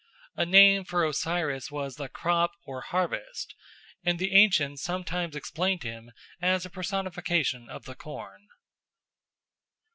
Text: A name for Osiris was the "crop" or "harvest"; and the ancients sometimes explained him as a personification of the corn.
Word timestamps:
A 0.35 0.47
name 0.47 0.83
for 0.83 1.05
Osiris 1.05 1.69
was 1.69 1.97
the 1.97 2.09
"crop" 2.09 2.53
or 2.65 2.81
"harvest"; 2.81 3.53
and 4.03 4.17
the 4.17 4.31
ancients 4.31 4.81
sometimes 4.81 5.35
explained 5.35 5.83
him 5.83 6.11
as 6.41 6.65
a 6.65 6.71
personification 6.71 7.69
of 7.69 7.85
the 7.85 7.93
corn. 7.93 8.47